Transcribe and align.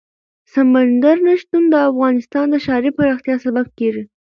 سمندر 0.53 1.17
نه 1.27 1.33
شتون 1.41 1.63
د 1.69 1.75
افغانستان 1.89 2.45
د 2.49 2.55
ښاري 2.65 2.91
پراختیا 2.97 3.35
سبب 3.45 3.67
کېږي. 3.79 4.03